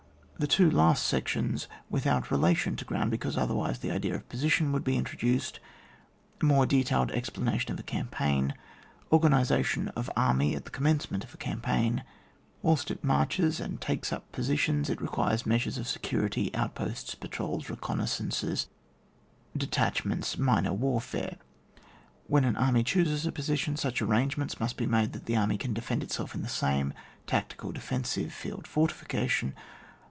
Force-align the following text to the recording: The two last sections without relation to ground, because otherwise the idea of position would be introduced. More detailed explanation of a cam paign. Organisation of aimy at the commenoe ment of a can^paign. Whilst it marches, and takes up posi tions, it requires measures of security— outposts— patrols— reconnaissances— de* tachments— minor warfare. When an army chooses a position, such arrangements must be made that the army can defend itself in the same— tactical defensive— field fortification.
The 0.41 0.47
two 0.47 0.71
last 0.71 1.05
sections 1.05 1.67
without 1.87 2.31
relation 2.31 2.75
to 2.77 2.83
ground, 2.83 3.11
because 3.11 3.37
otherwise 3.37 3.77
the 3.77 3.91
idea 3.91 4.15
of 4.15 4.27
position 4.27 4.71
would 4.71 4.83
be 4.83 4.97
introduced. 4.97 5.59
More 6.41 6.65
detailed 6.65 7.11
explanation 7.11 7.71
of 7.71 7.79
a 7.79 7.83
cam 7.83 8.07
paign. 8.07 8.53
Organisation 9.11 9.89
of 9.89 10.09
aimy 10.17 10.55
at 10.55 10.65
the 10.65 10.71
commenoe 10.71 11.11
ment 11.11 11.23
of 11.23 11.35
a 11.35 11.37
can^paign. 11.37 12.01
Whilst 12.63 12.89
it 12.89 13.03
marches, 13.03 13.59
and 13.59 13.79
takes 13.79 14.11
up 14.11 14.31
posi 14.31 14.57
tions, 14.57 14.89
it 14.89 14.99
requires 14.99 15.45
measures 15.45 15.77
of 15.77 15.87
security— 15.87 16.49
outposts— 16.55 17.13
patrols— 17.21 17.69
reconnaissances— 17.69 18.65
de* 19.55 19.67
tachments— 19.67 20.39
minor 20.39 20.73
warfare. 20.73 21.37
When 22.25 22.45
an 22.45 22.55
army 22.57 22.83
chooses 22.83 23.27
a 23.27 23.31
position, 23.31 23.77
such 23.77 24.01
arrangements 24.01 24.59
must 24.59 24.75
be 24.75 24.87
made 24.87 25.13
that 25.13 25.27
the 25.27 25.37
army 25.37 25.59
can 25.59 25.75
defend 25.75 26.01
itself 26.01 26.33
in 26.33 26.41
the 26.41 26.49
same— 26.49 26.95
tactical 27.27 27.71
defensive— 27.71 28.33
field 28.33 28.65
fortification. 28.65 29.53